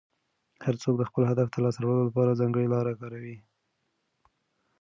هر 0.65 0.75
څوک 0.81 0.95
د 0.97 1.03
خپل 1.09 1.23
هدف 1.31 1.47
د 1.51 1.55
لاسته 1.63 1.79
راوړلو 1.81 2.07
لپاره 2.09 2.39
ځانګړې 2.39 2.67
لاره 2.73 2.93
کاروي. 2.99 3.37